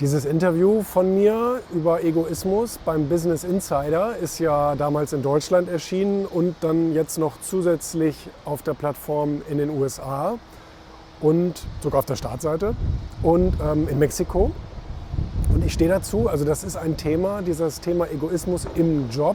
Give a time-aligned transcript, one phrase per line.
[0.00, 6.24] Dieses Interview von mir über Egoismus beim Business Insider ist ja damals in Deutschland erschienen
[6.24, 8.14] und dann jetzt noch zusätzlich
[8.44, 10.38] auf der Plattform in den USA
[11.20, 12.76] und sogar auf der Startseite
[13.24, 14.52] und ähm, in Mexiko.
[15.52, 19.34] Und ich stehe dazu, also das ist ein Thema, dieses Thema Egoismus im Job,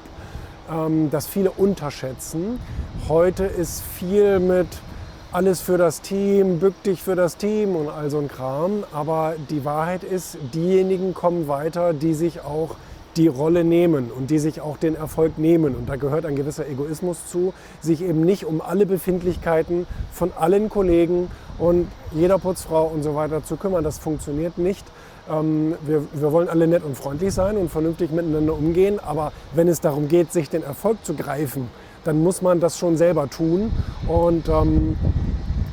[0.72, 2.58] ähm, das viele unterschätzen.
[3.10, 4.68] Heute ist viel mit
[5.34, 8.84] alles für das Team, bück dich für das Team und all so ein Kram.
[8.94, 12.76] Aber die Wahrheit ist, diejenigen kommen weiter, die sich auch
[13.18, 15.76] die Rolle nehmen und die sich auch den Erfolg nehmen.
[15.76, 20.70] Und da gehört ein gewisser Egoismus zu, sich eben nicht um alle Befindlichkeiten von allen
[20.70, 23.84] Kollegen und jeder Putzfrau und so weiter zu kümmern.
[23.84, 24.86] Das funktioniert nicht.
[25.32, 29.00] Ähm, wir, wir wollen alle nett und freundlich sein und vernünftig miteinander umgehen.
[29.00, 31.70] Aber wenn es darum geht, sich den Erfolg zu greifen,
[32.04, 33.72] dann muss man das schon selber tun.
[34.08, 34.96] Und ähm,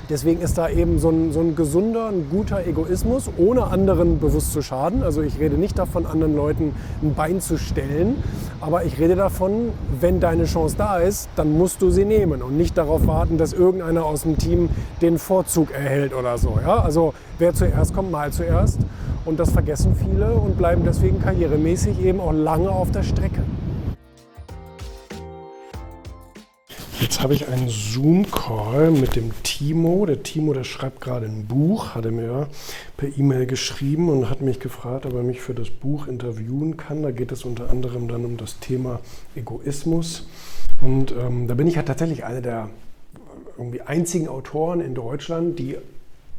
[0.09, 4.53] deswegen ist da eben so ein, so ein gesunder, ein guter Egoismus, ohne anderen bewusst
[4.53, 5.03] zu schaden.
[5.03, 8.23] Also ich rede nicht davon, anderen Leuten ein Bein zu stellen,
[8.61, 12.57] aber ich rede davon, wenn deine Chance da ist, dann musst du sie nehmen und
[12.57, 14.69] nicht darauf warten, dass irgendeiner aus dem Team
[15.01, 16.59] den Vorzug erhält oder so.
[16.63, 16.81] Ja?
[16.81, 18.81] Also wer zuerst kommt, mal zuerst.
[19.25, 23.43] Und das vergessen viele und bleiben deswegen karrieremäßig eben auch lange auf der Strecke.
[27.01, 30.05] Jetzt habe ich einen Zoom-Call mit dem Timo.
[30.05, 32.47] Der Timo, der schreibt gerade ein Buch, hat er mir
[32.99, 37.03] per E-Mail geschrieben und hat mich gefragt, ob er mich für das Buch interviewen kann.
[37.03, 39.01] Da geht es unter anderem dann um das Thema
[39.35, 40.29] Egoismus.
[40.83, 42.69] Und ähm, da bin ich ja tatsächlich einer der
[43.57, 45.79] irgendwie einzigen Autoren in Deutschland, die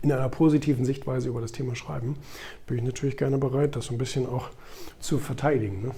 [0.03, 2.17] in einer positiven Sichtweise über das Thema schreiben.
[2.67, 4.49] Bin ich natürlich gerne bereit, das so ein bisschen auch
[4.99, 5.81] zu verteidigen.
[5.81, 5.91] Ne?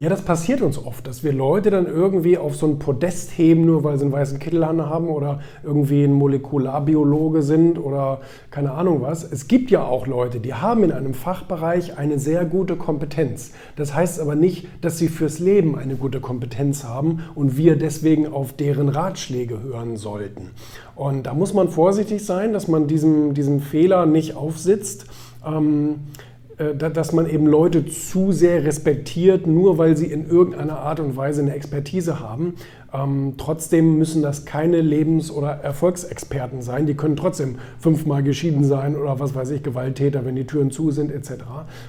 [0.00, 3.66] Ja, das passiert uns oft, dass wir Leute dann irgendwie auf so ein Podest heben,
[3.66, 8.20] nur weil sie einen weißen Kittel haben oder irgendwie ein Molekularbiologe sind oder
[8.52, 9.24] keine Ahnung was.
[9.24, 13.50] Es gibt ja auch Leute, die haben in einem Fachbereich eine sehr gute Kompetenz.
[13.74, 18.28] Das heißt aber nicht, dass sie fürs Leben eine gute Kompetenz haben und wir deswegen
[18.28, 20.52] auf deren Ratschläge hören sollten.
[20.94, 25.06] Und da muss man vorsichtig sein, dass man diesem, diesem Fehler nicht aufsitzt.
[25.44, 26.27] Ähm, äh,
[26.58, 31.40] dass man eben Leute zu sehr respektiert, nur weil sie in irgendeiner Art und Weise
[31.40, 32.54] eine Expertise haben.
[32.92, 36.86] Ähm, trotzdem müssen das keine Lebens- oder Erfolgsexperten sein.
[36.86, 40.90] Die können trotzdem fünfmal geschieden sein oder was weiß ich, Gewalttäter, wenn die Türen zu
[40.90, 41.44] sind etc.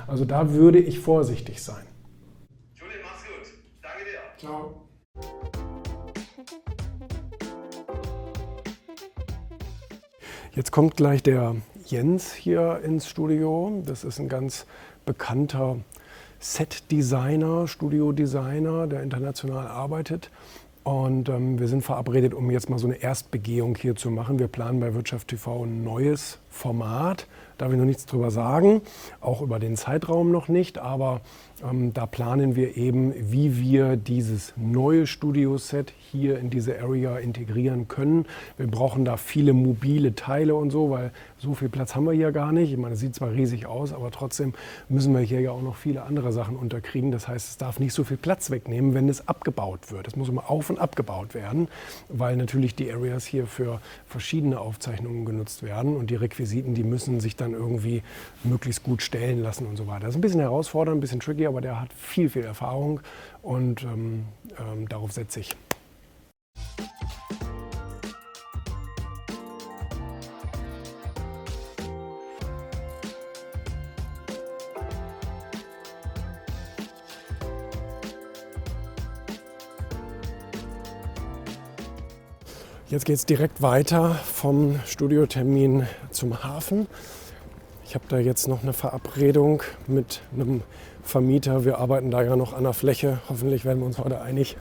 [0.07, 1.83] Also da würde ich vorsichtig sein.
[2.75, 3.53] Julian, mach's gut.
[3.81, 4.19] Danke dir.
[4.37, 4.75] Ciao.
[10.53, 11.55] Jetzt kommt gleich der
[11.89, 13.81] Jens hier ins Studio.
[13.83, 14.67] Das ist ein ganz
[15.05, 15.77] bekannter
[16.39, 20.29] Set-Designer, Studio-Designer, der international arbeitet.
[20.83, 24.37] Und ähm, wir sind verabredet, um jetzt mal so eine Erstbegehung hier zu machen.
[24.37, 27.27] Wir planen bei Wirtschaft TV ein neues Format.
[27.57, 28.81] Darf ich noch nichts drüber sagen,
[29.19, 31.21] auch über den Zeitraum noch nicht, aber
[31.63, 37.87] ähm, da planen wir eben, wie wir dieses neue Studioset hier in diese Area integrieren
[37.87, 38.25] können.
[38.57, 42.31] Wir brauchen da viele mobile Teile und so, weil so viel Platz haben wir hier
[42.31, 42.71] gar nicht.
[42.71, 44.53] Ich meine, es sieht zwar riesig aus, aber trotzdem
[44.87, 47.11] müssen wir hier ja auch noch viele andere Sachen unterkriegen.
[47.11, 50.07] Das heißt, es darf nicht so viel Platz wegnehmen, wenn es abgebaut wird.
[50.07, 51.67] Es muss immer auf und abgebaut werden,
[52.09, 57.19] weil natürlich die Areas hier für verschiedene Aufzeichnungen genutzt werden und die Requisiten, die müssen
[57.19, 58.03] sich dann irgendwie
[58.43, 60.01] möglichst gut stellen lassen und so weiter.
[60.01, 63.01] Das ist ein bisschen herausfordernd, ein bisschen tricky, aber der hat viel, viel Erfahrung
[63.41, 64.25] und ähm,
[64.59, 65.55] ähm, darauf setze ich.
[82.89, 86.87] Jetzt geht es direkt weiter vom Studiotermin zum Hafen.
[87.89, 90.61] Ich habe da jetzt noch eine Verabredung mit einem
[91.01, 91.65] Vermieter.
[91.65, 93.17] Wir arbeiten da ja noch an der Fläche.
[93.29, 94.57] Hoffentlich werden wir uns heute einig.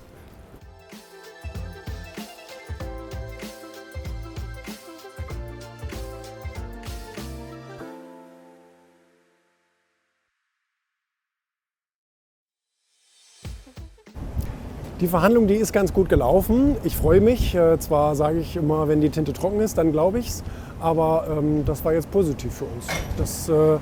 [15.03, 16.77] Die Verhandlung, die ist ganz gut gelaufen.
[16.83, 17.55] Ich freue mich.
[17.55, 20.43] Äh, zwar sage ich immer, wenn die Tinte trocken ist, dann glaube ich es.
[20.81, 22.87] Aber ähm, das war jetzt positiv für uns.
[23.17, 23.79] Das äh,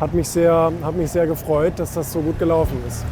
[0.00, 3.04] hat, mich sehr, hat mich sehr gefreut, dass das so gut gelaufen ist.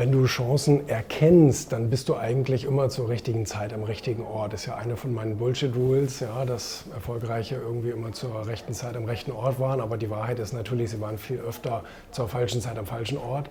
[0.00, 4.54] Wenn du Chancen erkennst, dann bist du eigentlich immer zur richtigen Zeit am richtigen Ort.
[4.54, 8.96] Das ist ja eine von meinen Bullshit-Rules, ja, dass Erfolgreiche irgendwie immer zur rechten Zeit
[8.96, 9.78] am rechten Ort waren.
[9.78, 13.50] Aber die Wahrheit ist natürlich, sie waren viel öfter zur falschen Zeit am falschen Ort.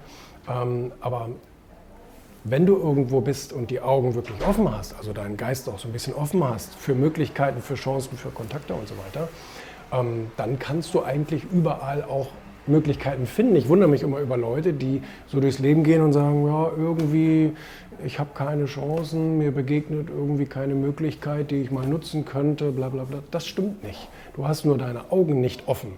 [0.50, 1.30] Ähm, aber
[2.46, 5.88] wenn du irgendwo bist und die Augen wirklich offen hast, also deinen Geist auch so
[5.88, 9.30] ein bisschen offen hast für Möglichkeiten, für Chancen, für Kontakte und so weiter,
[9.92, 12.30] ähm, dann kannst du eigentlich überall auch
[12.70, 13.56] Möglichkeiten finden.
[13.56, 17.52] Ich wundere mich immer über Leute, die so durchs Leben gehen und sagen, ja, irgendwie,
[18.06, 22.90] ich habe keine Chancen, mir begegnet irgendwie keine Möglichkeit, die ich mal nutzen könnte, bla
[22.90, 23.20] bla bla.
[23.32, 24.08] Das stimmt nicht.
[24.36, 25.98] Du hast nur deine Augen nicht offen.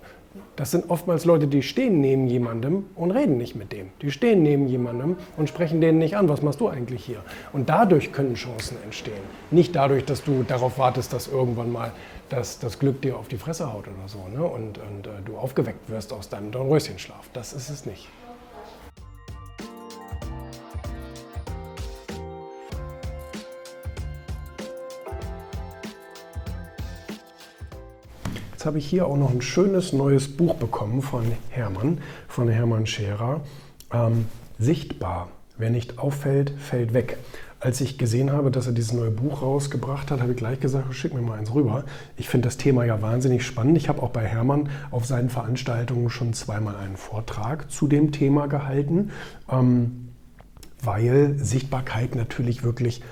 [0.55, 3.87] Das sind oftmals Leute, die stehen neben jemandem und reden nicht mit dem.
[4.01, 7.17] Die stehen neben jemandem und sprechen denen nicht an, was machst du eigentlich hier?
[7.51, 9.19] Und dadurch können Chancen entstehen.
[9.49, 11.91] Nicht dadurch, dass du darauf wartest, dass irgendwann mal
[12.31, 14.43] das, das Glück dir auf die Fresse haut oder so ne?
[14.43, 17.29] und, und äh, du aufgeweckt wirst aus deinem Dornröschenschlaf.
[17.33, 18.07] Das ist es nicht.
[28.51, 32.85] Jetzt habe ich hier auch noch ein schönes neues Buch bekommen von Hermann, von Hermann
[32.85, 33.41] Scherer.
[33.91, 34.27] Ähm,
[34.59, 35.29] Sichtbar.
[35.57, 37.17] Wer nicht auffällt, fällt weg.
[37.63, 40.95] Als ich gesehen habe, dass er dieses neue Buch rausgebracht hat, habe ich gleich gesagt,
[40.95, 41.83] schick mir mal eins rüber.
[42.17, 43.77] Ich finde das Thema ja wahnsinnig spannend.
[43.77, 48.47] Ich habe auch bei Hermann auf seinen Veranstaltungen schon zweimal einen Vortrag zu dem Thema
[48.47, 49.11] gehalten,
[49.47, 50.09] ähm,
[50.81, 53.03] weil Sichtbarkeit natürlich wirklich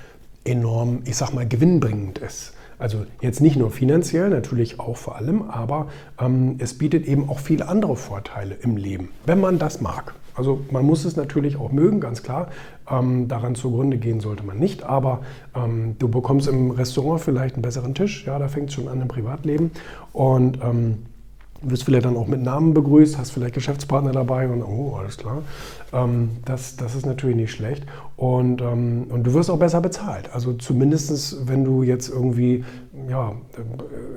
[0.45, 2.53] enorm, ich sag mal, gewinnbringend ist.
[2.79, 7.37] Also jetzt nicht nur finanziell, natürlich auch vor allem, aber ähm, es bietet eben auch
[7.37, 10.15] viele andere Vorteile im Leben, wenn man das mag.
[10.39, 12.47] Also man muss es natürlich auch mögen, ganz klar.
[12.89, 15.19] Ähm, daran zugrunde gehen sollte man nicht, aber
[15.53, 19.01] ähm, du bekommst im Restaurant vielleicht einen besseren Tisch, ja, da fängt es schon an
[19.01, 19.71] im Privatleben
[20.13, 20.99] und ähm,
[21.61, 25.43] wirst vielleicht dann auch mit Namen begrüßt, hast vielleicht Geschäftspartner dabei und oh, alles klar.
[25.91, 27.85] Ähm, das, das ist natürlich nicht schlecht.
[28.15, 30.33] Und, ähm, und du wirst auch besser bezahlt.
[30.33, 32.63] Also zumindest, wenn du jetzt irgendwie
[33.09, 33.33] ja,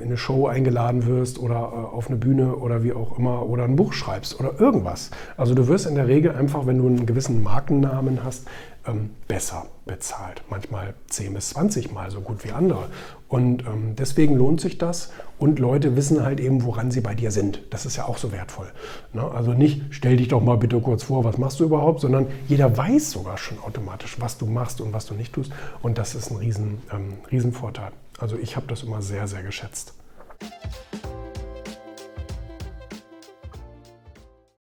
[0.00, 3.64] in eine Show eingeladen wirst oder äh, auf eine Bühne oder wie auch immer oder
[3.64, 5.10] ein Buch schreibst oder irgendwas.
[5.36, 8.46] Also du wirst in der Regel einfach, wenn du einen gewissen Markennamen hast,
[8.86, 10.42] ähm, besser bezahlt.
[10.48, 12.88] Manchmal 10 bis 20 Mal so gut wie andere.
[13.28, 15.10] Und ähm, deswegen lohnt sich das.
[15.38, 17.62] Und Leute wissen halt eben, woran sie bei dir sind.
[17.70, 18.70] Das ist ja auch so wertvoll.
[19.12, 19.22] Ne?
[19.22, 22.76] Also nicht, stell dich doch mal bitte kurz vor, was machst du überhaupt, sondern jeder
[22.76, 25.52] weiß sogar schon automatisch, was du machst und was du nicht tust.
[25.82, 27.92] Und das ist ein riesen, ähm, Riesenvorteil.
[28.18, 29.94] Also ich habe das immer sehr, sehr geschätzt.